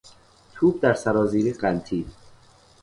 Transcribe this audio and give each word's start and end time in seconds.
توپ 0.55 0.81
در 0.83 0.93
سرازیری 0.93 1.53
غلتید. 1.53 2.07